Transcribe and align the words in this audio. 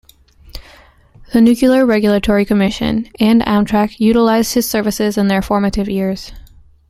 The 1.31 1.41
Nuclear 1.41 1.85
Regulatory 1.85 2.43
Commission 2.43 3.07
and 3.19 3.43
Amtrak 3.43 3.99
utilized 3.99 4.55
his 4.55 4.67
services 4.67 5.15
in 5.15 5.27
their 5.27 5.43
formative 5.43 5.87
years. 5.87 6.31